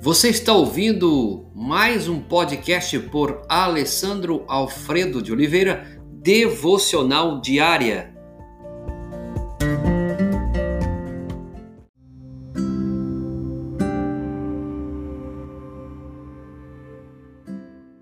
[0.00, 8.14] Você está ouvindo mais um podcast por Alessandro Alfredo de Oliveira, Devocional Diária.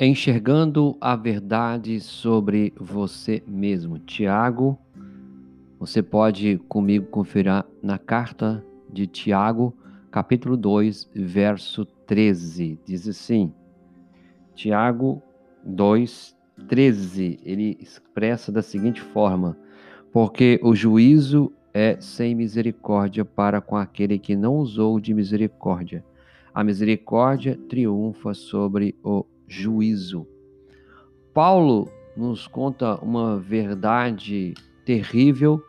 [0.00, 4.00] Enxergando a verdade sobre você mesmo.
[4.00, 4.76] Tiago,
[5.78, 9.72] você pode comigo conferir na carta de Tiago,
[10.14, 12.78] capítulo 2, verso 13.
[12.86, 13.52] Diz assim:
[14.54, 15.20] Tiago
[15.64, 16.36] 2,
[16.68, 17.40] 13.
[17.42, 19.58] Ele expressa da seguinte forma:
[20.12, 26.04] Porque o juízo é sem misericórdia para com aquele que não usou de misericórdia.
[26.54, 30.28] A misericórdia triunfa sobre o juízo.
[31.32, 34.54] Paulo nos conta uma verdade
[34.86, 35.60] terrível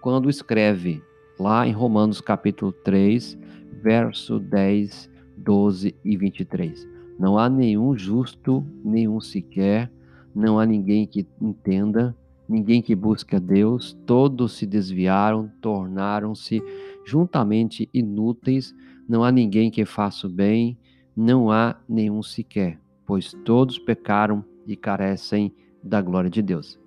[0.00, 1.00] quando escreve
[1.38, 3.38] lá em Romanos capítulo 3,
[3.84, 6.88] verso 10, 12 e 23.
[7.18, 9.92] Não há nenhum justo, nenhum sequer,
[10.34, 12.16] não há ninguém que entenda,
[12.48, 16.62] ninguém que busque a Deus, todos se desviaram, tornaram-se
[17.04, 18.74] juntamente inúteis,
[19.06, 20.78] não há ninguém que faça o bem,
[21.14, 26.80] não há nenhum sequer, pois todos pecaram e carecem da glória de Deus.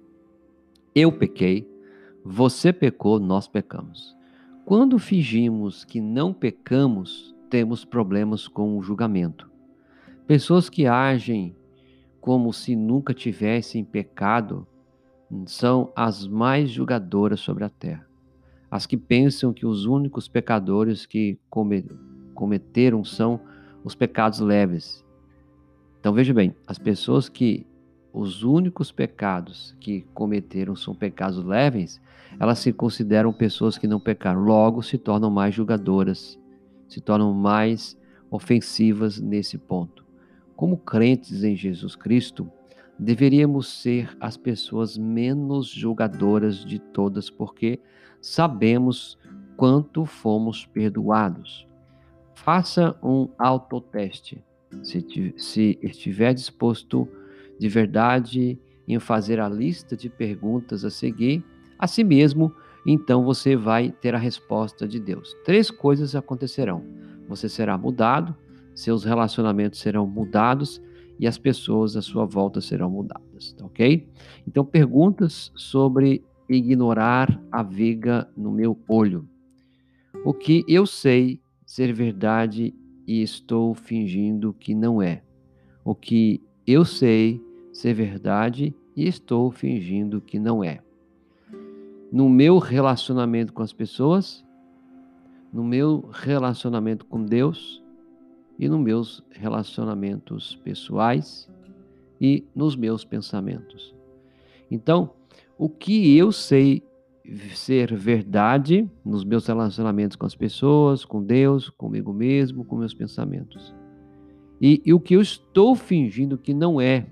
[0.95, 1.70] Eu pequei,
[2.26, 4.17] você pecou, nós pecamos.
[4.68, 9.50] Quando fingimos que não pecamos, temos problemas com o julgamento.
[10.28, 11.56] Pessoas que agem
[12.20, 14.68] como se nunca tivessem pecado
[15.45, 18.06] são as mais julgadoras sobre a terra.
[18.70, 21.40] As que pensam que os únicos pecadores que
[22.36, 23.40] cometeram são
[23.86, 25.02] os pecados leves.
[25.98, 27.66] Então veja bem, as pessoas que
[28.18, 32.02] os únicos pecados que cometeram são pecados leves,
[32.40, 36.40] elas se consideram pessoas que não pecaram, logo se tornam mais julgadoras,
[36.90, 37.95] se tornam mais
[38.32, 40.04] ofensivas nesse ponto.
[40.56, 42.50] Como crentes em Jesus Cristo,
[42.98, 47.80] deveríamos ser as pessoas menos julgadoras de todas, porque
[48.20, 49.16] sabemos
[49.55, 51.67] quanto fomos perdoados.
[52.34, 54.44] Faça um autoteste.
[54.82, 57.08] Se, se estiver disposto
[57.60, 61.44] de verdade em fazer a lista de perguntas a seguir,
[61.78, 62.54] a si mesmo,
[62.86, 65.36] então você vai ter a resposta de Deus.
[65.44, 66.84] Três coisas acontecerão:
[67.28, 68.36] você será mudado,
[68.73, 70.82] seus relacionamentos serão mudados
[71.20, 74.08] e as pessoas à sua volta serão mudadas, tá ok?
[74.48, 79.28] Então, perguntas sobre ignorar a viga no meu olho.
[80.23, 82.73] O que eu sei ser verdade
[83.06, 85.23] e estou fingindo que não é.
[85.84, 87.42] O que eu sei
[87.77, 90.80] ser verdade e estou fingindo que não é.
[92.11, 94.43] No meu relacionamento com as pessoas,
[95.54, 97.83] no meu relacionamento com Deus
[98.58, 101.48] e nos meus relacionamentos pessoais
[102.20, 103.93] e nos meus pensamentos.
[104.71, 105.11] Então,
[105.55, 106.82] o que eu sei
[107.54, 113.71] ser verdade nos meus relacionamentos com as pessoas, com Deus, comigo mesmo, com meus pensamentos.
[114.60, 117.05] E, e o que eu estou fingindo que não é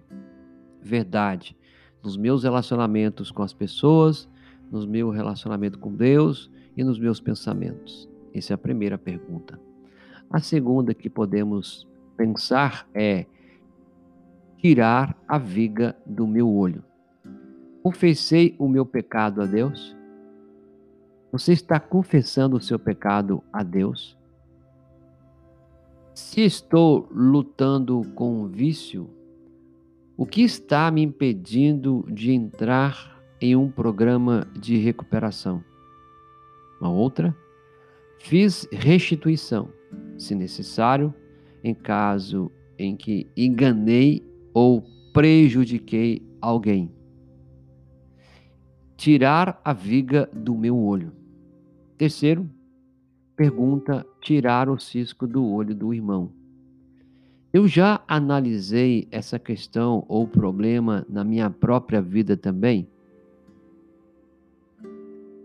[0.85, 1.57] verdade
[2.03, 4.29] nos meus relacionamentos com as pessoas,
[4.72, 8.07] nos meu relacionamento com Deus e nos meus pensamentos?
[8.34, 9.59] Essa é a primeira pergunta.
[10.29, 13.25] A segunda que podemos pensar é
[14.57, 16.84] tirar a viga do meu olho.
[17.81, 19.96] Confessei o meu pecado a Deus?
[21.31, 24.17] Você está confessando o seu pecado a Deus?
[26.13, 29.09] Se estou lutando com um vício,
[30.17, 35.63] o que está me impedindo de entrar em um programa de recuperação?
[36.79, 37.35] Uma outra,
[38.19, 39.69] fiz restituição,
[40.17, 41.13] se necessário,
[41.63, 44.23] em caso em que enganei
[44.53, 44.83] ou
[45.13, 46.91] prejudiquei alguém.
[48.95, 51.11] Tirar a viga do meu olho.
[51.97, 52.49] Terceiro,
[53.35, 56.31] pergunta: tirar o cisco do olho do irmão.
[57.55, 62.85] Eu já analisei essa questão ou problema na minha própria vida também.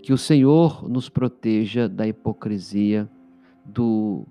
[0.03, 3.09] Que o Senhor nos proteja da hipocrisia,
[3.65, 4.27] do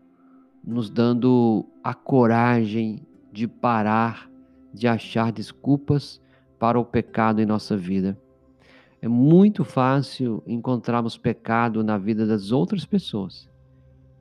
[0.62, 4.30] nos dando a coragem de parar
[4.74, 6.22] de achar desculpas
[6.60, 8.20] para o pecado em nossa vida.
[9.02, 13.50] É muito fácil encontrarmos pecado na vida das outras pessoas,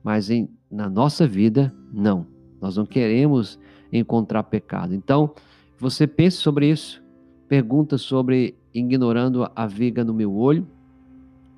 [0.01, 2.38] mas em, na nossa vida, não.
[2.61, 3.59] Nós não queremos
[3.91, 4.93] encontrar pecado.
[4.93, 5.33] Então,
[5.77, 7.03] você pense sobre isso,
[7.47, 10.67] pergunta sobre ignorando a viga no meu olho,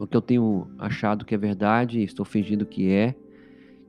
[0.02, 3.14] o que eu tenho achado que é verdade, estou fingindo que é.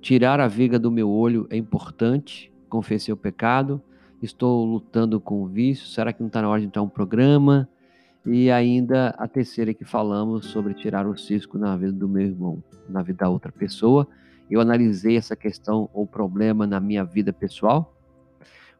[0.03, 2.53] Tirar a viga do meu olho é importante.
[2.69, 3.81] Confessei o pecado.
[4.21, 5.87] Estou lutando com o vício.
[5.87, 7.67] Será que não está na hora de entrar um programa?
[8.27, 12.63] E ainda a terceira que falamos sobre tirar o cisco na vida do meu irmão,
[12.89, 14.07] na vida da outra pessoa.
[14.53, 17.97] Eu analisei essa questão ou problema na minha vida pessoal.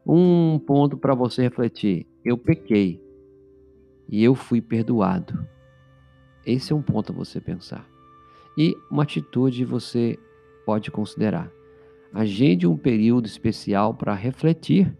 [0.05, 3.03] Um ponto para você refletir: eu pequei
[4.07, 5.47] e eu fui perdoado.
[6.45, 7.89] Esse é um ponto a você pensar.
[8.55, 10.19] E uma atitude você
[10.63, 11.49] pode considerar.
[12.13, 14.95] Agende um período especial para refletir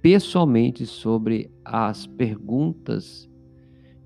[0.00, 3.28] pessoalmente sobre as perguntas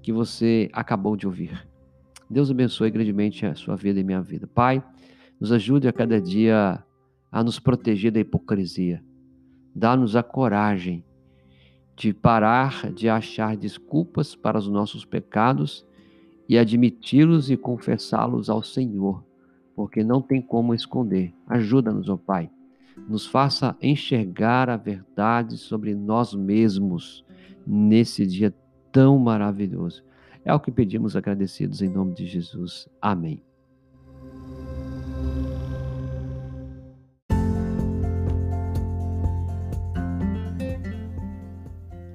[0.02, 1.64] que você acabou de ouvir.
[2.28, 4.49] Deus abençoe grandemente a sua vida e minha vida.
[4.49, 4.82] Pai,
[5.43, 6.85] nos ajude a cada dia
[7.29, 9.03] a nos proteger da hipocrisia.
[9.75, 11.05] Dá-nos a coragem
[11.97, 15.85] de parar de achar desculpas para os nossos pecados
[16.49, 19.25] e admiti-los e confessá-los ao Senhor,
[19.75, 21.35] porque não tem como esconder.
[21.49, 22.49] Ajuda-nos, ó Pai.
[23.09, 27.25] Nos faça enxergar a verdade sobre nós mesmos
[27.67, 28.55] nesse dia
[28.93, 30.05] tão maravilhoso.
[30.45, 32.88] É o que pedimos agradecidos em nome de Jesus.
[33.00, 33.43] Amém.